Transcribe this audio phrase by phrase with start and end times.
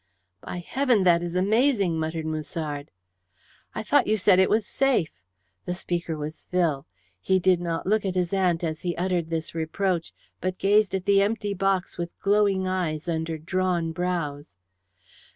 [0.41, 2.89] "By heaven, this is amazing," muttered Musard.
[3.75, 5.11] "I thought you said it was safe?"
[5.65, 6.87] The speaker was Phil.
[7.19, 10.11] He did not look at his aunt as he uttered this reproach,
[10.41, 14.55] but gazed at the empty box with glowing eyes under drawn brows.